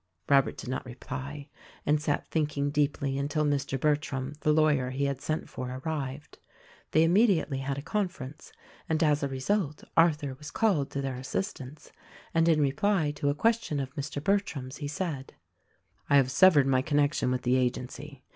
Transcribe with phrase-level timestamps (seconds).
[0.27, 1.47] Robert did not reply
[1.85, 3.79] and sat thinking deeply until Mr.
[3.79, 6.39] Bertram, the lawyer he had sent for, arrived.
[6.89, 8.51] They immediately had a conference,
[8.89, 11.91] and as a result, Arthur was called to their assistance;
[12.33, 14.23] and in reply to a question of Mr.
[14.23, 15.35] Bertram's he said:
[16.09, 18.23] "I have severed my connection with the Agency.